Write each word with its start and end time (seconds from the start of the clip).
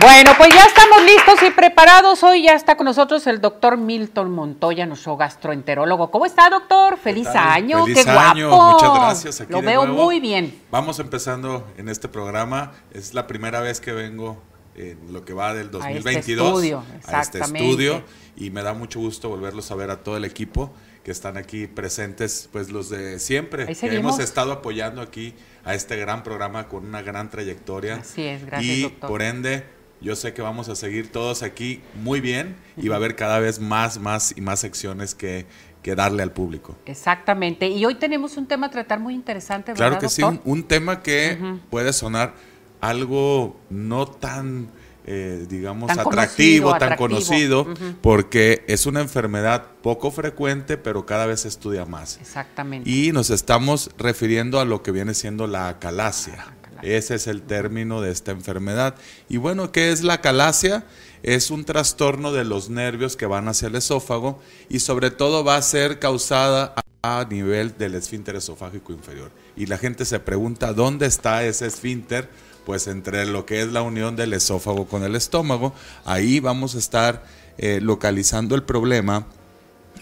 Bueno, 0.00 0.32
pues 0.36 0.50
ya 0.54 0.64
estamos 0.64 1.02
listos 1.02 1.42
y 1.42 1.50
preparados. 1.50 2.22
Hoy 2.22 2.44
ya 2.44 2.52
está 2.52 2.76
con 2.76 2.84
nosotros 2.84 3.26
el 3.26 3.40
doctor 3.40 3.76
Milton 3.76 4.30
Montoya, 4.30 4.86
nuestro 4.86 5.16
gastroenterólogo. 5.16 6.10
¿Cómo 6.10 6.24
está, 6.26 6.48
doctor? 6.50 6.98
Feliz 6.98 7.26
año. 7.28 7.84
Feliz 7.84 8.04
Qué 8.04 8.10
año. 8.10 8.48
guapo. 8.48 8.72
Muchas 8.72 8.94
gracias. 8.94 9.40
Aquí 9.40 9.52
Lo 9.52 9.62
veo 9.62 9.86
nuevo. 9.86 10.04
muy 10.04 10.20
bien. 10.20 10.62
Vamos 10.70 11.00
empezando 11.00 11.66
en 11.78 11.88
este 11.88 12.08
programa. 12.08 12.72
Es 12.92 13.14
la 13.14 13.26
primera 13.26 13.60
vez 13.60 13.80
que 13.80 13.92
vengo 13.92 14.40
en 14.76 15.12
lo 15.12 15.24
que 15.24 15.32
va 15.32 15.54
del 15.54 15.66
este 15.66 15.78
2022 15.78 16.46
estudio, 16.46 16.84
a 17.06 17.20
este 17.20 17.40
estudio 17.40 18.04
y 18.36 18.50
me 18.50 18.62
da 18.62 18.74
mucho 18.74 19.00
gusto 19.00 19.28
volverlos 19.28 19.72
a 19.72 19.74
ver 19.74 19.90
a 19.90 20.04
todo 20.04 20.16
el 20.16 20.24
equipo 20.24 20.72
que 21.02 21.10
están 21.10 21.36
aquí 21.36 21.66
presentes, 21.66 22.48
pues 22.52 22.70
los 22.70 22.88
de 22.88 23.18
siempre, 23.18 23.66
que 23.66 23.96
hemos 23.96 24.20
estado 24.20 24.52
apoyando 24.52 25.02
aquí 25.02 25.34
a 25.64 25.74
este 25.74 25.96
gran 25.96 26.22
programa 26.22 26.68
con 26.68 26.86
una 26.86 27.02
gran 27.02 27.30
trayectoria. 27.30 27.96
Así 27.96 28.22
es, 28.22 28.46
gracias, 28.46 28.76
Y 28.76 28.82
doctor. 28.82 29.08
por 29.08 29.22
ende, 29.22 29.64
yo 30.00 30.16
sé 30.16 30.32
que 30.32 30.42
vamos 30.42 30.68
a 30.68 30.76
seguir 30.76 31.10
todos 31.10 31.42
aquí 31.42 31.80
muy 32.02 32.20
bien 32.20 32.56
y 32.76 32.88
va 32.88 32.96
a 32.96 32.98
haber 32.98 33.16
cada 33.16 33.40
vez 33.40 33.58
más, 33.58 33.98
más 33.98 34.32
y 34.36 34.40
más 34.40 34.60
secciones 34.60 35.14
que, 35.14 35.46
que 35.82 35.94
darle 35.94 36.22
al 36.22 36.32
público. 36.32 36.76
Exactamente. 36.86 37.68
Y 37.68 37.84
hoy 37.84 37.96
tenemos 37.96 38.36
un 38.36 38.46
tema 38.46 38.68
a 38.68 38.70
tratar 38.70 39.00
muy 39.00 39.14
interesante, 39.14 39.72
¿verdad, 39.72 39.88
Claro 39.88 40.00
que 40.00 40.08
sí, 40.08 40.22
un, 40.44 40.62
tema 40.64 41.02
que 41.02 41.38
puede 41.70 41.92
sonar 41.92 42.34
algo 42.80 43.56
no 43.70 44.06
tan, 44.06 44.68
eh, 45.06 45.46
digamos, 45.48 45.88
Tan 45.88 46.00
atractivo, 46.00 46.70
conocido, 46.70 46.78
tan 46.78 46.92
atractivo. 46.92 47.08
conocido, 47.08 47.98
porque 48.02 48.64
es 48.68 48.86
una 48.86 49.00
enfermedad 49.00 49.66
poco 49.82 50.10
frecuente, 50.10 50.76
pero 50.76 51.06
cada 51.06 51.26
vez 51.26 51.40
se 51.40 51.48
estudia 51.48 51.84
más. 51.84 52.18
Exactamente. 52.20 52.88
Y 52.88 53.12
nos 53.12 53.30
estamos 53.30 53.90
refiriendo 53.98 54.60
a 54.60 54.64
lo 54.64 54.82
que 54.82 54.92
viene 54.92 55.14
siendo 55.14 55.46
la 55.46 55.68
acalasia. 55.68 56.57
Ese 56.82 57.16
es 57.16 57.26
el 57.26 57.42
término 57.42 58.00
de 58.00 58.10
esta 58.10 58.32
enfermedad. 58.32 58.94
Y 59.28 59.36
bueno, 59.36 59.72
¿qué 59.72 59.90
es 59.90 60.02
la 60.02 60.14
acalasia? 60.14 60.84
Es 61.22 61.50
un 61.50 61.64
trastorno 61.64 62.32
de 62.32 62.44
los 62.44 62.70
nervios 62.70 63.16
que 63.16 63.26
van 63.26 63.48
hacia 63.48 63.68
el 63.68 63.74
esófago 63.74 64.40
y 64.68 64.80
sobre 64.80 65.10
todo 65.10 65.44
va 65.44 65.56
a 65.56 65.62
ser 65.62 65.98
causada 65.98 66.74
a 67.02 67.26
nivel 67.28 67.76
del 67.78 67.94
esfínter 67.94 68.36
esofágico 68.36 68.92
inferior. 68.92 69.30
Y 69.56 69.66
la 69.66 69.78
gente 69.78 70.04
se 70.04 70.20
pregunta, 70.20 70.72
¿dónde 70.72 71.06
está 71.06 71.44
ese 71.44 71.66
esfínter? 71.66 72.28
Pues 72.64 72.86
entre 72.86 73.24
lo 73.26 73.46
que 73.46 73.62
es 73.62 73.68
la 73.68 73.82
unión 73.82 74.14
del 74.14 74.34
esófago 74.34 74.86
con 74.86 75.02
el 75.02 75.16
estómago, 75.16 75.74
ahí 76.04 76.38
vamos 76.38 76.74
a 76.74 76.78
estar 76.78 77.24
eh, 77.56 77.80
localizando 77.82 78.54
el 78.54 78.62
problema 78.62 79.26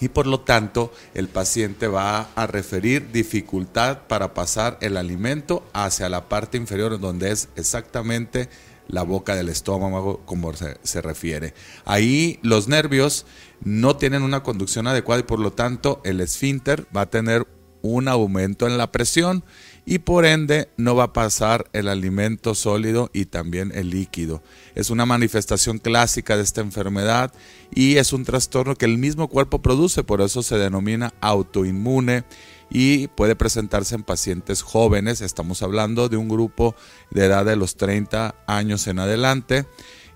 y 0.00 0.08
por 0.08 0.26
lo 0.26 0.40
tanto 0.40 0.92
el 1.14 1.28
paciente 1.28 1.88
va 1.88 2.28
a 2.34 2.46
referir 2.46 3.10
dificultad 3.12 4.00
para 4.08 4.34
pasar 4.34 4.78
el 4.80 4.96
alimento 4.96 5.64
hacia 5.72 6.08
la 6.08 6.28
parte 6.28 6.56
inferior 6.56 6.98
donde 7.00 7.32
es 7.32 7.48
exactamente 7.56 8.48
la 8.88 9.02
boca 9.02 9.34
del 9.34 9.48
estómago 9.48 10.20
como 10.24 10.52
se, 10.54 11.02
refiere. 11.02 11.54
Ahí 11.84 12.38
los 12.42 12.68
nervios 12.68 13.26
no 13.62 13.96
tienen 13.96 14.22
una 14.22 14.42
conducción 14.42 14.86
adecuada 14.86 15.20
y 15.20 15.24
por 15.24 15.40
lo 15.40 15.52
tanto 15.52 16.00
el 16.04 16.20
esfínter 16.20 16.86
va 16.96 17.02
a 17.02 17.10
tener 17.10 17.46
un 17.82 18.08
aumento 18.08 18.66
en 18.66 18.78
la 18.78 18.92
presión 18.92 19.44
y 19.88 20.00
por 20.00 20.26
ende 20.26 20.68
no 20.76 20.96
va 20.96 21.04
a 21.04 21.12
pasar 21.12 21.70
el 21.72 21.86
alimento 21.86 22.56
sólido 22.56 23.08
y 23.12 23.26
también 23.26 23.70
el 23.72 23.90
líquido. 23.90 24.42
Es 24.74 24.90
una 24.90 25.06
manifestación 25.06 25.78
clásica 25.78 26.36
de 26.36 26.42
esta 26.42 26.60
enfermedad 26.60 27.32
y 27.72 27.96
es 27.96 28.12
un 28.12 28.24
trastorno 28.24 28.74
que 28.74 28.84
el 28.84 28.98
mismo 28.98 29.28
cuerpo 29.28 29.62
produce, 29.62 30.02
por 30.02 30.20
eso 30.20 30.42
se 30.42 30.58
denomina 30.58 31.14
autoinmune 31.20 32.24
y 32.68 33.06
puede 33.06 33.36
presentarse 33.36 33.94
en 33.94 34.02
pacientes 34.02 34.60
jóvenes. 34.62 35.20
Estamos 35.20 35.62
hablando 35.62 36.08
de 36.08 36.16
un 36.16 36.28
grupo 36.28 36.74
de 37.12 37.26
edad 37.26 37.44
de 37.44 37.54
los 37.54 37.76
30 37.76 38.34
años 38.48 38.88
en 38.88 38.98
adelante 38.98 39.66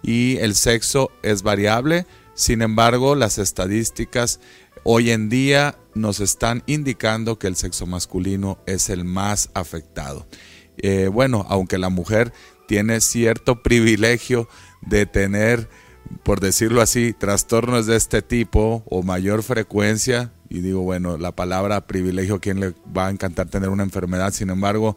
y 0.03 0.37
el 0.39 0.57
sexo 0.57 1.13
es 1.23 1.45
variable. 1.45 2.07
Sin 2.35 2.63
embargo, 2.63 3.15
las 3.15 3.39
estadísticas 3.39 4.41
hoy 4.83 5.13
en 5.13 5.29
día 5.29 5.79
nos 5.95 6.21
están 6.21 6.63
indicando 6.67 7.39
que 7.39 7.47
el 7.47 7.57
sexo 7.57 7.87
masculino 7.87 8.59
es 8.67 8.91
el 8.91 9.05
más 9.05 9.51
afectado. 9.55 10.27
Eh, 10.79 11.09
bueno, 11.09 11.47
aunque 11.49 11.79
la 11.79 11.89
mujer 11.89 12.33
tiene 12.67 13.01
cierto 13.01 13.63
privilegio 13.63 14.49
de 14.81 15.07
tener, 15.07 15.69
por 16.23 16.41
decirlo 16.41 16.81
así, 16.81 17.13
trastornos 17.13 17.87
de 17.87 17.97
este 17.97 18.23
tipo 18.23 18.83
o 18.87 19.03
mayor 19.03 19.43
frecuencia, 19.43 20.33
y 20.49 20.61
digo, 20.61 20.81
bueno, 20.83 21.17
la 21.17 21.33
palabra 21.33 21.87
privilegio, 21.87 22.37
¿a 22.37 22.41
quién 22.41 22.61
le 22.61 22.75
va 22.97 23.07
a 23.07 23.11
encantar 23.11 23.49
tener 23.49 23.69
una 23.69 23.83
enfermedad? 23.83 24.33
Sin 24.33 24.51
embargo, 24.51 24.97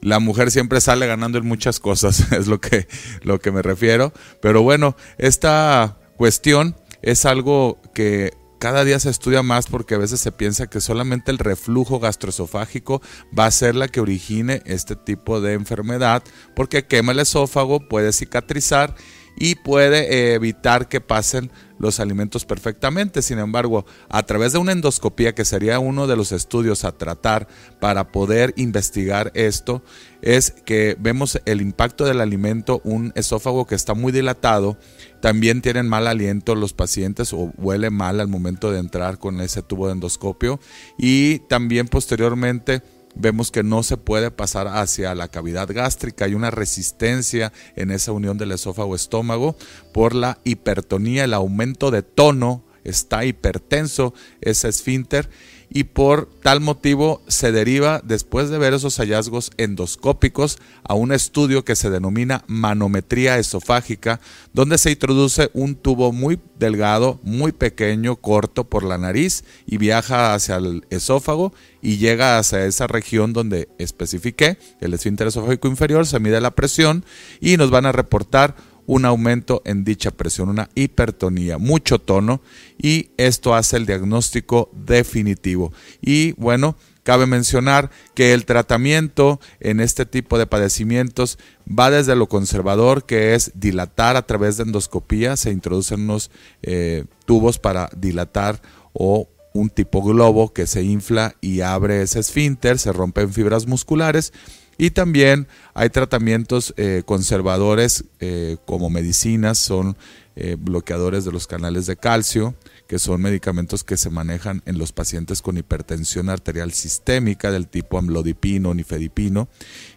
la 0.00 0.18
mujer 0.18 0.50
siempre 0.50 0.80
sale 0.80 1.06
ganando 1.06 1.38
en 1.38 1.46
muchas 1.46 1.80
cosas, 1.80 2.32
es 2.32 2.46
lo 2.46 2.60
que, 2.60 2.86
lo 3.22 3.40
que 3.40 3.50
me 3.50 3.62
refiero. 3.62 4.12
Pero 4.40 4.62
bueno, 4.62 4.96
esta 5.18 5.98
cuestión 6.16 6.76
es 7.02 7.24
algo 7.24 7.80
que 7.92 8.32
cada 8.58 8.84
día 8.84 8.98
se 8.98 9.10
estudia 9.10 9.42
más 9.42 9.66
porque 9.66 9.94
a 9.94 9.98
veces 9.98 10.20
se 10.20 10.32
piensa 10.32 10.68
que 10.68 10.80
solamente 10.80 11.30
el 11.30 11.38
reflujo 11.38 12.00
gastroesofágico 12.00 13.02
va 13.36 13.46
a 13.46 13.50
ser 13.50 13.74
la 13.74 13.88
que 13.88 14.00
origine 14.00 14.62
este 14.64 14.96
tipo 14.96 15.40
de 15.40 15.54
enfermedad 15.54 16.22
porque 16.54 16.86
quema 16.86 17.12
el 17.12 17.20
esófago, 17.20 17.88
puede 17.88 18.12
cicatrizar 18.12 18.94
y 19.36 19.56
puede 19.56 20.12
eh, 20.12 20.34
evitar 20.34 20.88
que 20.88 21.00
pasen 21.00 21.50
los 21.78 22.00
alimentos 22.00 22.44
perfectamente. 22.44 23.22
Sin 23.22 23.38
embargo, 23.38 23.84
a 24.08 24.22
través 24.24 24.52
de 24.52 24.58
una 24.58 24.72
endoscopía, 24.72 25.34
que 25.34 25.44
sería 25.44 25.78
uno 25.78 26.06
de 26.06 26.16
los 26.16 26.32
estudios 26.32 26.84
a 26.84 26.92
tratar 26.92 27.48
para 27.80 28.12
poder 28.12 28.54
investigar 28.56 29.32
esto, 29.34 29.82
es 30.22 30.52
que 30.64 30.96
vemos 30.98 31.40
el 31.44 31.60
impacto 31.60 32.04
del 32.04 32.20
alimento, 32.20 32.80
un 32.84 33.12
esófago 33.14 33.66
que 33.66 33.74
está 33.74 33.94
muy 33.94 34.12
dilatado, 34.12 34.78
también 35.20 35.62
tienen 35.62 35.88
mal 35.88 36.06
aliento 36.06 36.54
los 36.54 36.72
pacientes 36.72 37.32
o 37.32 37.52
huele 37.56 37.90
mal 37.90 38.20
al 38.20 38.28
momento 38.28 38.70
de 38.70 38.78
entrar 38.78 39.18
con 39.18 39.40
ese 39.40 39.62
tubo 39.62 39.86
de 39.86 39.94
endoscopio 39.94 40.60
y 40.98 41.40
también 41.40 41.88
posteriormente 41.88 42.82
vemos 43.14 43.50
que 43.50 43.62
no 43.62 43.82
se 43.82 43.96
puede 43.96 44.30
pasar 44.30 44.68
hacia 44.68 45.14
la 45.14 45.28
cavidad 45.28 45.68
gástrica. 45.72 46.24
Hay 46.24 46.34
una 46.34 46.50
resistencia 46.50 47.52
en 47.76 47.90
esa 47.90 48.12
unión 48.12 48.38
del 48.38 48.52
esófago-estómago 48.52 49.56
por 49.92 50.14
la 50.14 50.38
hipertonía, 50.44 51.24
el 51.24 51.34
aumento 51.34 51.90
de 51.90 52.02
tono, 52.02 52.64
está 52.84 53.24
hipertenso 53.24 54.14
ese 54.40 54.68
esfínter 54.68 55.30
y 55.76 55.84
por 55.84 56.30
tal 56.40 56.60
motivo 56.60 57.20
se 57.26 57.50
deriva, 57.50 58.00
después 58.04 58.48
de 58.48 58.58
ver 58.58 58.74
esos 58.74 58.96
hallazgos 58.98 59.50
endoscópicos, 59.56 60.58
a 60.84 60.94
un 60.94 61.10
estudio 61.10 61.64
que 61.64 61.74
se 61.74 61.90
denomina 61.90 62.44
manometría 62.46 63.38
esofágica, 63.38 64.20
donde 64.52 64.78
se 64.78 64.92
introduce 64.92 65.50
un 65.52 65.74
tubo 65.74 66.12
muy 66.12 66.38
delgado, 66.60 67.18
muy 67.24 67.50
pequeño, 67.50 68.14
corto 68.14 68.62
por 68.62 68.84
la 68.84 68.98
nariz 68.98 69.42
y 69.66 69.78
viaja 69.78 70.32
hacia 70.32 70.56
el 70.56 70.86
esófago 70.90 71.52
y 71.82 71.96
llega 71.96 72.38
hacia 72.38 72.64
esa 72.66 72.86
región 72.86 73.32
donde 73.32 73.68
especifiqué, 73.78 74.58
el 74.80 74.94
esfínter 74.94 75.26
esofágico 75.26 75.66
inferior, 75.66 76.06
se 76.06 76.20
mide 76.20 76.40
la 76.40 76.52
presión 76.52 77.04
y 77.40 77.56
nos 77.56 77.70
van 77.70 77.86
a 77.86 77.92
reportar 77.92 78.54
un 78.86 79.04
aumento 79.04 79.62
en 79.64 79.84
dicha 79.84 80.10
presión, 80.10 80.48
una 80.48 80.68
hipertonía, 80.74 81.58
mucho 81.58 81.98
tono 81.98 82.40
y 82.78 83.10
esto 83.16 83.54
hace 83.54 83.76
el 83.76 83.86
diagnóstico 83.86 84.70
definitivo. 84.72 85.72
Y 86.00 86.32
bueno, 86.32 86.76
cabe 87.02 87.26
mencionar 87.26 87.90
que 88.14 88.32
el 88.32 88.44
tratamiento 88.44 89.40
en 89.60 89.80
este 89.80 90.06
tipo 90.06 90.38
de 90.38 90.46
padecimientos 90.46 91.38
va 91.66 91.90
desde 91.90 92.16
lo 92.16 92.28
conservador, 92.28 93.04
que 93.04 93.34
es 93.34 93.52
dilatar 93.54 94.16
a 94.16 94.26
través 94.26 94.56
de 94.56 94.64
endoscopía, 94.64 95.36
se 95.36 95.50
introducen 95.50 96.00
unos 96.02 96.30
eh, 96.62 97.04
tubos 97.26 97.58
para 97.58 97.90
dilatar 97.96 98.60
o 98.92 99.28
un 99.52 99.70
tipo 99.70 100.02
globo 100.02 100.52
que 100.52 100.66
se 100.66 100.82
infla 100.82 101.36
y 101.40 101.60
abre 101.60 102.02
ese 102.02 102.18
esfínter, 102.18 102.78
se 102.78 102.92
rompen 102.92 103.32
fibras 103.32 103.66
musculares 103.68 104.32
y 104.76 104.90
también 104.90 105.46
hay 105.74 105.90
tratamientos 105.90 106.74
eh, 106.76 107.02
conservadores 107.04 108.04
eh, 108.20 108.56
como 108.66 108.90
medicinas, 108.90 109.58
son 109.58 109.96
eh, 110.36 110.56
bloqueadores 110.58 111.24
de 111.24 111.32
los 111.32 111.46
canales 111.46 111.86
de 111.86 111.96
calcio, 111.96 112.54
que 112.88 112.98
son 112.98 113.22
medicamentos 113.22 113.84
que 113.84 113.96
se 113.96 114.10
manejan 114.10 114.62
en 114.66 114.78
los 114.78 114.92
pacientes 114.92 115.42
con 115.42 115.56
hipertensión 115.56 116.28
arterial 116.28 116.72
sistémica 116.72 117.50
del 117.50 117.68
tipo 117.68 117.98
amlodipino, 117.98 118.74
nifedipino, 118.74 119.48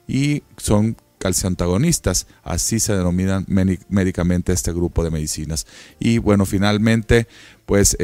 y 0.07 0.43
son 0.57 0.95
calcioantagonistas, 1.17 2.27
así 2.43 2.79
se 2.79 2.95
denominan 2.95 3.45
médicamente 3.89 4.53
este 4.53 4.71
grupo 4.71 5.03
de 5.03 5.09
medicinas. 5.09 5.65
Y 5.99 6.19
bueno, 6.19 6.45
finalmente, 6.45 7.27
pues 7.65 7.97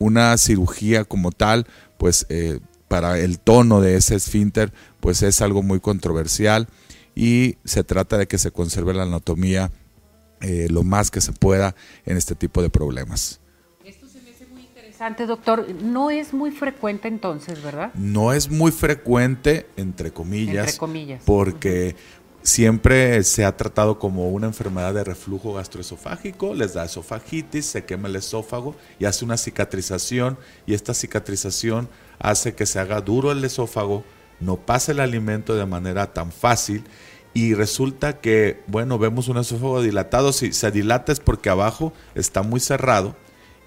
una 0.00 0.36
cirugía 0.36 1.04
como 1.04 1.30
tal, 1.30 1.68
pues 1.96 2.26
para 2.90 3.20
el 3.20 3.38
tono 3.38 3.80
de 3.80 3.94
ese 3.94 4.16
esfínter, 4.16 4.72
pues 4.98 5.22
es 5.22 5.40
algo 5.42 5.62
muy 5.62 5.78
controversial 5.78 6.66
y 7.14 7.54
se 7.64 7.84
trata 7.84 8.18
de 8.18 8.26
que 8.26 8.36
se 8.36 8.50
conserve 8.50 8.92
la 8.92 9.04
anatomía 9.04 9.70
eh, 10.40 10.66
lo 10.68 10.82
más 10.82 11.12
que 11.12 11.20
se 11.20 11.30
pueda 11.30 11.76
en 12.04 12.16
este 12.16 12.34
tipo 12.34 12.62
de 12.62 12.68
problemas. 12.68 13.38
Esto 13.84 14.08
se 14.08 14.20
me 14.22 14.30
hace 14.30 14.44
muy 14.46 14.62
interesante, 14.62 15.26
doctor. 15.26 15.72
No 15.84 16.10
es 16.10 16.32
muy 16.32 16.50
frecuente 16.50 17.06
entonces, 17.06 17.62
¿verdad? 17.62 17.94
No 17.94 18.32
es 18.32 18.50
muy 18.50 18.72
frecuente, 18.72 19.68
entre 19.76 20.10
comillas, 20.10 20.66
Entre 20.70 20.78
comillas. 20.78 21.22
porque 21.24 21.94
siempre 22.42 23.22
se 23.22 23.44
ha 23.44 23.56
tratado 23.56 23.98
como 23.98 24.30
una 24.30 24.46
enfermedad 24.46 24.94
de 24.94 25.04
reflujo 25.04 25.54
gastroesofágico, 25.54 26.54
les 26.54 26.74
da 26.74 26.84
esofagitis, 26.84 27.66
se 27.66 27.84
quema 27.84 28.08
el 28.08 28.16
esófago 28.16 28.74
y 28.98 29.04
hace 29.04 29.24
una 29.24 29.36
cicatrización 29.36 30.38
y 30.66 30.74
esta 30.74 30.94
cicatrización 30.94 31.88
hace 32.18 32.54
que 32.54 32.66
se 32.66 32.78
haga 32.78 33.00
duro 33.00 33.32
el 33.32 33.44
esófago, 33.44 34.04
no 34.40 34.56
pase 34.56 34.92
el 34.92 35.00
alimento 35.00 35.54
de 35.54 35.66
manera 35.66 36.12
tan 36.12 36.32
fácil 36.32 36.84
y 37.34 37.54
resulta 37.54 38.20
que, 38.20 38.62
bueno, 38.66 38.98
vemos 38.98 39.28
un 39.28 39.38
esófago 39.38 39.82
dilatado, 39.82 40.32
si 40.32 40.52
se 40.52 40.70
dilata 40.70 41.12
es 41.12 41.20
porque 41.20 41.50
abajo 41.50 41.92
está 42.14 42.42
muy 42.42 42.60
cerrado 42.60 43.14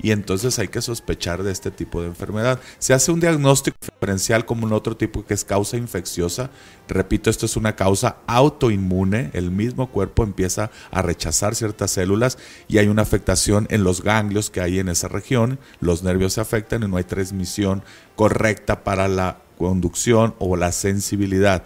y 0.03 0.11
entonces 0.11 0.59
hay 0.59 0.67
que 0.67 0.81
sospechar 0.81 1.43
de 1.43 1.51
este 1.53 1.71
tipo 1.71 2.01
de 2.01 2.09
enfermedad. 2.09 2.59
Se 2.77 2.93
hace 2.93 3.09
un 3.13 3.21
diagnóstico 3.21 3.77
diferencial 3.81 4.45
como 4.45 4.65
un 4.65 4.73
otro 4.73 4.97
tipo 4.97 5.25
que 5.25 5.33
es 5.33 5.45
causa 5.45 5.77
infecciosa. 5.77 6.51
Repito, 6.89 7.29
esto 7.29 7.45
es 7.45 7.55
una 7.55 7.77
causa 7.77 8.17
autoinmune. 8.27 9.31
El 9.31 9.49
mismo 9.49 9.89
cuerpo 9.89 10.23
empieza 10.23 10.71
a 10.91 11.01
rechazar 11.01 11.55
ciertas 11.55 11.91
células 11.91 12.37
y 12.67 12.79
hay 12.79 12.89
una 12.89 13.01
afectación 13.01 13.65
en 13.69 13.85
los 13.85 14.03
ganglios 14.03 14.49
que 14.49 14.59
hay 14.59 14.79
en 14.79 14.89
esa 14.89 15.07
región. 15.07 15.57
Los 15.79 16.03
nervios 16.03 16.33
se 16.33 16.41
afectan 16.41 16.83
y 16.83 16.87
no 16.89 16.97
hay 16.97 17.05
transmisión 17.05 17.81
correcta 18.17 18.83
para 18.83 19.07
la 19.07 19.39
conducción 19.57 20.35
o 20.37 20.57
la 20.57 20.73
sensibilidad. 20.73 21.63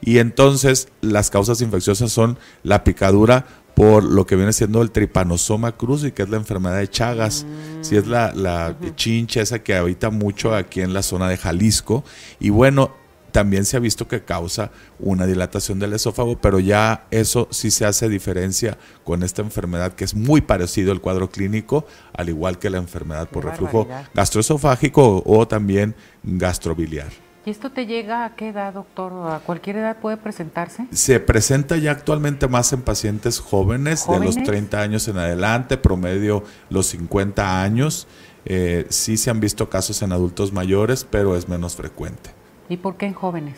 Y 0.00 0.18
entonces 0.18 0.88
las 1.00 1.30
causas 1.30 1.60
infecciosas 1.60 2.10
son 2.10 2.38
la 2.62 2.84
picadura 2.84 3.46
por 3.80 4.04
lo 4.04 4.26
que 4.26 4.36
viene 4.36 4.52
siendo 4.52 4.82
el 4.82 4.90
tripanosoma 4.90 5.72
cruzi, 5.72 6.12
que 6.12 6.22
es 6.22 6.28
la 6.28 6.36
enfermedad 6.36 6.76
de 6.76 6.88
Chagas. 6.88 7.46
Si 7.80 7.96
es 7.96 8.06
la, 8.06 8.30
la 8.34 8.76
chincha 8.94 9.40
esa 9.40 9.60
que 9.60 9.74
habita 9.74 10.10
mucho 10.10 10.54
aquí 10.54 10.82
en 10.82 10.92
la 10.92 11.02
zona 11.02 11.30
de 11.30 11.38
Jalisco. 11.38 12.04
Y 12.38 12.50
bueno, 12.50 12.92
también 13.32 13.64
se 13.64 13.78
ha 13.78 13.80
visto 13.80 14.06
que 14.06 14.22
causa 14.22 14.70
una 14.98 15.24
dilatación 15.24 15.78
del 15.78 15.94
esófago, 15.94 16.38
pero 16.38 16.60
ya 16.60 17.06
eso 17.10 17.48
sí 17.52 17.70
se 17.70 17.86
hace 17.86 18.10
diferencia 18.10 18.76
con 19.02 19.22
esta 19.22 19.40
enfermedad 19.40 19.94
que 19.94 20.04
es 20.04 20.14
muy 20.14 20.42
parecido 20.42 20.92
al 20.92 21.00
cuadro 21.00 21.30
clínico, 21.30 21.86
al 22.12 22.28
igual 22.28 22.58
que 22.58 22.68
la 22.68 22.76
enfermedad 22.76 23.30
por 23.30 23.46
reflujo 23.46 23.88
gastroesofágico 24.12 25.22
o 25.24 25.48
también 25.48 25.94
gastrobiliar. 26.22 27.29
¿Y 27.46 27.50
esto 27.50 27.70
te 27.70 27.86
llega 27.86 28.26
a 28.26 28.34
qué 28.36 28.48
edad, 28.48 28.74
doctor? 28.74 29.12
¿A 29.32 29.38
cualquier 29.40 29.76
edad 29.76 29.96
puede 29.96 30.18
presentarse? 30.18 30.86
Se 30.92 31.20
presenta 31.20 31.78
ya 31.78 31.92
actualmente 31.92 32.48
más 32.48 32.72
en 32.74 32.82
pacientes 32.82 33.40
jóvenes, 33.40 34.06
de 34.06 34.20
los 34.20 34.36
30 34.36 34.80
años 34.80 35.08
en 35.08 35.16
adelante, 35.16 35.78
promedio 35.78 36.44
los 36.68 36.86
50 36.88 37.62
años. 37.62 38.06
Eh, 38.44 38.86
sí 38.90 39.16
se 39.16 39.30
han 39.30 39.40
visto 39.40 39.70
casos 39.70 40.02
en 40.02 40.12
adultos 40.12 40.52
mayores, 40.52 41.06
pero 41.08 41.34
es 41.34 41.48
menos 41.48 41.76
frecuente. 41.76 42.30
¿Y 42.68 42.76
por 42.76 42.96
qué 42.96 43.06
en 43.06 43.14
jóvenes? 43.14 43.56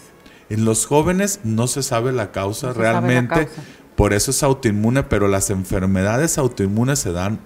En 0.49 0.65
los 0.65 0.87
jóvenes 0.87 1.41
no 1.43 1.67
se 1.67 1.83
sabe 1.83 2.13
la 2.13 2.31
causa 2.31 2.73
realmente, 2.73 3.49
por 3.97 4.13
eso 4.13 4.31
es 4.31 4.43
autoinmune, 4.43 5.03
pero 5.03 5.27
las 5.27 5.51
enfermedades 5.51 6.39
autoinmunes 6.39 7.01
se 7.01 7.13
dan 7.13 7.41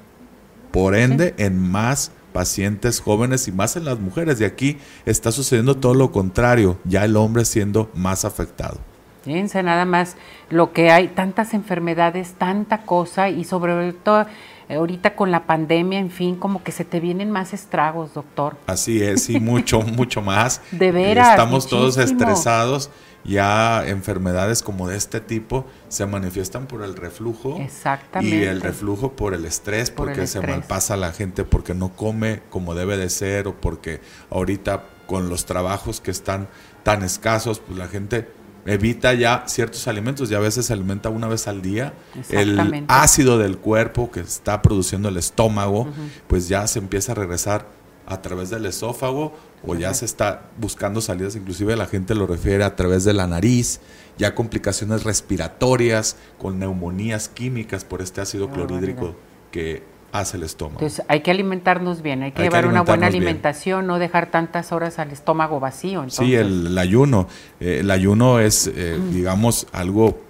por 0.70 0.94
ende 0.94 1.34
en 1.38 1.58
más 1.58 2.12
pacientes 2.36 3.00
jóvenes 3.00 3.48
y 3.48 3.52
más 3.52 3.76
en 3.76 3.86
las 3.86 3.98
mujeres. 3.98 4.38
Y 4.42 4.44
aquí 4.44 4.76
está 5.06 5.32
sucediendo 5.32 5.78
todo 5.78 5.94
lo 5.94 6.12
contrario, 6.12 6.76
ya 6.84 7.02
el 7.06 7.16
hombre 7.16 7.46
siendo 7.46 7.90
más 7.94 8.26
afectado. 8.26 8.76
Fíjense 9.22 9.62
nada 9.62 9.86
más 9.86 10.16
lo 10.50 10.74
que 10.74 10.90
hay, 10.90 11.08
tantas 11.08 11.54
enfermedades, 11.54 12.34
tanta 12.34 12.82
cosa 12.82 13.30
y 13.30 13.44
sobre 13.44 13.94
todo 13.94 14.26
eh, 14.68 14.74
ahorita 14.74 15.16
con 15.16 15.30
la 15.30 15.46
pandemia, 15.46 15.98
en 15.98 16.10
fin, 16.10 16.36
como 16.36 16.62
que 16.62 16.72
se 16.72 16.84
te 16.84 17.00
vienen 17.00 17.30
más 17.30 17.54
estragos, 17.54 18.12
doctor. 18.12 18.58
Así 18.66 19.02
es, 19.02 19.30
y 19.30 19.40
mucho, 19.50 19.80
mucho 19.80 20.20
más. 20.20 20.60
De 20.72 20.92
veras. 20.92 21.30
Estamos 21.30 21.66
todos 21.66 21.96
estresados 21.96 22.90
ya 23.26 23.87
enfermedades 23.87 24.62
como 24.62 24.88
de 24.88 24.96
este 24.96 25.20
tipo 25.20 25.67
se 25.88 26.06
manifiestan 26.06 26.67
por 26.67 26.82
el 26.82 26.96
reflujo. 26.96 27.58
Exactamente. 27.61 28.37
Y 28.37 28.43
el 28.44 28.61
reflujo 28.61 29.12
por 29.12 29.34
el 29.34 29.44
estrés, 29.44 29.90
porque 29.90 30.26
se 30.26 30.40
malpasa 30.40 30.96
la 30.96 31.12
gente, 31.12 31.44
porque 31.44 31.75
no 31.75 31.90
come 31.96 32.43
como 32.50 32.75
debe 32.75 32.96
de 32.96 33.11
ser, 33.11 33.49
o 33.49 33.61
porque 33.61 34.00
ahorita 34.31 34.84
con 35.06 35.28
los 35.28 35.46
trabajos 35.46 36.00
que 36.00 36.11
están 36.11 36.49
tan 36.82 37.02
escasos, 37.02 37.61
pues 37.61 37.78
la 37.78 37.88
gente 37.88 38.28
evita 38.67 39.14
ya 39.14 39.44
ciertos 39.46 39.87
alimentos, 39.88 40.28
ya 40.28 40.38
a 40.38 40.40
veces 40.40 40.67
se 40.67 40.73
alimenta 40.73 41.08
una 41.08 41.28
vez 41.28 41.46
al 41.49 41.62
día. 41.62 41.94
El 42.31 42.84
ácido 42.88 43.38
del 43.38 43.58
cuerpo 43.58 44.11
que 44.11 44.20
está 44.20 44.62
produciendo 44.62 45.08
el 45.08 45.17
estómago, 45.17 45.88
pues 46.26 46.49
ya 46.49 46.67
se 46.67 46.78
empieza 46.78 47.12
a 47.12 47.14
regresar 47.14 47.75
a 48.06 48.22
través 48.22 48.50
del 48.50 48.66
esófago 48.66 49.34
o 49.66 49.74
ya 49.74 49.92
se 49.94 50.04
está 50.04 50.50
buscando 50.58 51.00
salidas, 51.00 51.34
inclusive 51.34 51.76
la 51.76 51.86
gente 51.86 52.14
lo 52.14 52.26
refiere 52.26 52.64
a 52.64 52.76
través 52.76 53.04
de 53.04 53.12
la 53.12 53.26
nariz, 53.26 53.80
ya 54.16 54.34
complicaciones 54.34 55.04
respiratorias 55.04 56.16
con 56.38 56.58
neumonías 56.58 57.28
químicas 57.28 57.84
por 57.84 58.02
este 58.02 58.20
ácido 58.20 58.48
clorhídrico 58.48 59.16
que 59.50 59.82
hace 60.12 60.36
el 60.36 60.44
estómago. 60.44 60.80
Entonces 60.80 61.04
hay 61.08 61.20
que 61.20 61.30
alimentarnos 61.30 62.02
bien, 62.02 62.22
hay 62.22 62.32
que 62.32 62.42
llevar 62.42 62.66
una 62.66 62.82
buena 62.82 63.08
alimentación, 63.08 63.86
no 63.86 63.98
dejar 63.98 64.30
tantas 64.30 64.72
horas 64.72 64.98
al 64.98 65.10
estómago 65.10 65.60
vacío. 65.60 66.08
Sí, 66.08 66.34
el, 66.34 66.76
ayuno, 66.78 67.28
eh, 67.60 67.78
el 67.80 67.90
ayuno 67.90 68.38
es, 68.40 68.70
eh, 68.74 68.98
digamos, 69.12 69.66
algo 69.72 70.25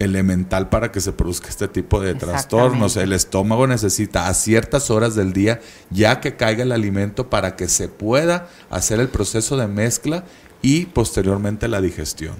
elemental 0.00 0.68
para 0.68 0.90
que 0.90 1.00
se 1.00 1.12
produzca 1.12 1.48
este 1.48 1.68
tipo 1.68 2.00
de 2.00 2.14
trastornos. 2.14 2.96
El 2.96 3.12
estómago 3.12 3.66
necesita 3.66 4.26
a 4.26 4.34
ciertas 4.34 4.90
horas 4.90 5.14
del 5.14 5.32
día 5.32 5.60
ya 5.90 6.20
que 6.20 6.34
caiga 6.34 6.64
el 6.64 6.72
alimento 6.72 7.30
para 7.30 7.54
que 7.54 7.68
se 7.68 7.88
pueda 7.88 8.48
hacer 8.70 8.98
el 8.98 9.08
proceso 9.08 9.56
de 9.56 9.68
mezcla 9.68 10.24
y 10.62 10.86
posteriormente 10.86 11.68
la 11.68 11.80
digestión. 11.80 12.34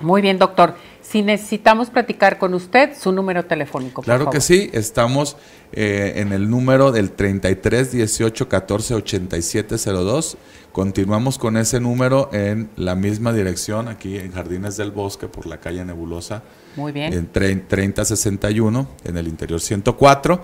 Muy 0.00 0.22
bien, 0.22 0.38
doctor. 0.38 0.74
Si 1.08 1.22
necesitamos 1.22 1.88
platicar 1.90 2.36
con 2.36 2.52
usted, 2.52 2.90
su 2.98 3.12
número 3.12 3.44
telefónico. 3.44 4.02
claro 4.02 4.28
que 4.28 4.40
sí, 4.40 4.70
estamos 4.72 5.36
eh, 5.72 6.14
en 6.16 6.32
el 6.32 6.50
número 6.50 6.90
del 6.90 7.12
33 7.12 7.92
18 7.92 8.48
14 8.48 8.94
87 8.94 9.76
02. 9.76 10.36
Continuamos 10.72 11.38
con 11.38 11.56
ese 11.56 11.78
número 11.78 12.28
en 12.32 12.70
la 12.74 12.96
misma 12.96 13.32
dirección, 13.32 13.86
aquí 13.86 14.18
en 14.18 14.32
Jardines 14.32 14.76
del 14.76 14.90
Bosque, 14.90 15.28
por 15.28 15.46
la 15.46 15.58
calle 15.58 15.84
Nebulosa. 15.84 16.42
Muy 16.74 16.90
bien. 16.90 17.12
En 17.12 17.30
3061, 17.30 18.88
en 19.04 19.16
el 19.16 19.28
interior 19.28 19.60
104. 19.60 20.42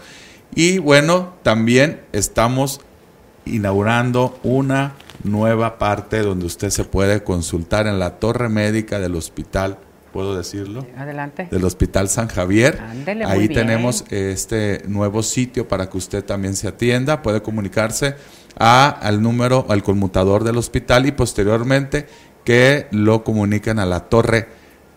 Y 0.55 0.79
bueno, 0.79 1.35
también 1.43 2.03
estamos 2.13 2.81
inaugurando 3.47 4.39
una 4.45 4.95
nueva 5.25 5.79
parte 5.79 6.21
donde 6.21 6.47
usted 6.47 6.71
se 6.71 6.85
puede 6.85 7.25
consultar 7.25 7.89
en 7.89 7.99
la 7.99 8.21
torre 8.21 8.49
médica 8.49 9.01
del 9.01 9.17
hospital 9.17 9.79
¿puedo 10.13 10.37
decirlo? 10.37 10.87
Adelante. 10.97 11.49
Del 11.51 11.65
Hospital 11.65 12.09
San 12.09 12.29
Javier. 12.29 12.79
Ahí 13.27 13.49
tenemos 13.49 14.05
este 14.11 14.83
nuevo 14.87 15.23
sitio 15.23 15.67
para 15.67 15.89
que 15.89 15.99
usted 15.99 16.25
también 16.25 16.55
se 16.55 16.69
atienda. 16.69 17.23
Puede 17.23 17.43
comunicarse 17.43 18.15
a, 18.59 18.89
al 18.89 19.23
número, 19.23 19.67
al 19.69 19.83
conmutador 19.83 20.45
del 20.45 20.59
hospital 20.59 21.07
y 21.07 21.13
posteriormente 21.13 22.07
que 22.45 22.87
lo 22.91 23.25
comuniquen 23.25 23.79
a 23.79 23.87
la 23.87 24.01
torre 24.01 24.49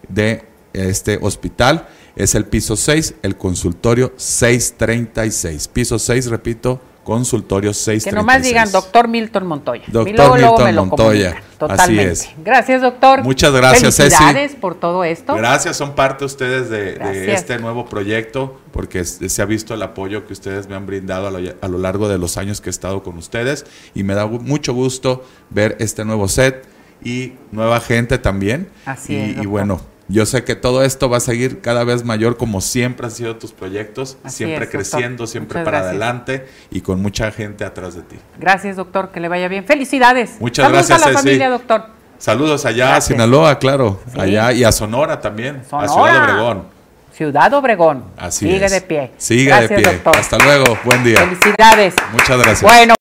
de 0.09 0.43
este 0.73 1.17
hospital. 1.21 1.87
Es 2.15 2.35
el 2.35 2.45
piso 2.45 2.75
6, 2.75 3.15
el 3.23 3.37
consultorio 3.37 4.13
636. 4.15 5.67
Piso 5.69 5.99
6, 5.99 6.27
repito, 6.27 6.81
consultorio 7.05 7.71
636. 7.71 8.03
Que 8.03 8.11
nomás 8.11 8.43
digan 8.43 8.69
doctor 8.71 9.07
Milton 9.07 9.45
Montoya. 9.45 9.83
Doctor 9.87 10.39
Milton 10.39 10.75
Montoya. 10.75 11.41
Totalmente. 11.57 12.11
Así 12.11 12.27
es. 12.27 12.29
Gracias, 12.43 12.81
doctor. 12.81 13.23
Muchas 13.23 13.53
gracias, 13.53 13.95
Felicidades 13.95 14.55
por 14.55 14.75
todo 14.75 15.05
esto. 15.05 15.35
Gracias, 15.35 15.77
son 15.77 15.93
parte 15.93 16.25
ustedes 16.25 16.69
de, 16.69 17.31
este 17.31 17.59
nuevo 17.59 17.85
proyecto, 17.85 18.59
porque 18.73 19.05
se 19.05 19.41
ha 19.41 19.45
visto 19.45 19.73
el 19.75 19.83
apoyo 19.83 20.25
que 20.25 20.33
ustedes 20.33 20.67
me 20.67 20.75
han 20.75 20.85
brindado 20.85 21.27
a 21.27 21.67
lo, 21.67 21.77
largo 21.77 22.09
de 22.09 22.17
los 22.17 22.37
años 22.37 22.59
que 22.59 22.69
he 22.69 22.71
estado 22.71 23.03
con 23.03 23.17
ustedes 23.17 23.65
y 23.93 24.03
me 24.03 24.15
da 24.15 24.25
mucho 24.25 24.73
gusto 24.73 25.23
ver 25.51 25.77
este 25.79 26.03
nuevo 26.03 26.27
set 26.27 26.67
y 27.03 27.33
nueva 27.51 27.79
gente 27.79 28.17
también. 28.17 28.67
Así 28.85 29.15
es. 29.15 29.37
Y 29.37 29.45
bueno, 29.45 29.79
yo 30.07 30.25
sé 30.25 30.43
que 30.43 30.55
todo 30.55 30.83
esto 30.83 31.09
va 31.09 31.17
a 31.17 31.19
seguir 31.19 31.61
cada 31.61 31.83
vez 31.83 32.03
mayor 32.03 32.37
como 32.37 32.61
siempre 32.61 33.07
han 33.07 33.11
sido 33.11 33.37
tus 33.37 33.51
proyectos, 33.51 34.17
siempre 34.27 34.69
creciendo, 34.69 35.25
siempre 35.25 35.63
para 35.63 35.79
adelante 35.79 36.47
y 36.69 36.81
con 36.81 37.01
mucha 37.01 37.31
gente 37.31 37.65
atrás 37.65 37.95
de 37.95 38.03
ti. 38.03 38.17
Gracias, 38.39 38.75
doctor, 38.75 39.09
que 39.11 39.19
le 39.19 39.27
vaya 39.27 39.47
bien. 39.47 39.65
Felicidades. 39.65 40.35
Muchas 40.39 40.71
gracias 40.71 41.01
a 41.01 41.11
la 41.11 41.17
familia, 41.17 41.49
doctor. 41.49 41.85
Saludos 42.17 42.65
allá 42.65 42.95
a 42.95 43.01
Sinaloa, 43.01 43.59
claro, 43.59 43.99
allá 44.17 44.53
y 44.53 44.63
a 44.63 44.71
Sonora 44.71 45.19
también, 45.19 45.63
a 45.71 45.87
Ciudad 45.87 46.23
Obregón. 46.23 46.75
Ciudad 47.15 47.53
Obregón. 47.53 48.03
Así 48.17 48.45
Sigue 48.45 48.67
de 48.67 48.81
pie. 48.81 49.11
Sigue 49.17 49.53
de 49.53 49.69
pie. 49.69 50.01
Hasta 50.03 50.37
luego. 50.37 50.77
Buen 50.83 51.01
día. 51.01 51.19
Felicidades. 51.19 51.93
Muchas 52.11 52.37
gracias. 52.37 52.61
Bueno. 52.61 52.93